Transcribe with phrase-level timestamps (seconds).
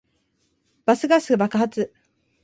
[0.83, 1.93] バスガス爆発